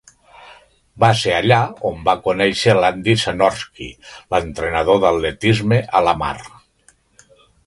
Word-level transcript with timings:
Va 1.03 1.09
ser 1.23 1.33
allà 1.39 1.59
on 1.89 1.99
va 2.07 2.15
conèixer 2.29 2.73
l"Andy 2.77 3.15
Senorski, 3.25 3.91
l"entrenador 4.39 5.01
d"atletisme 5.05 5.81
a 6.01 6.07
Lamar. 6.09 6.37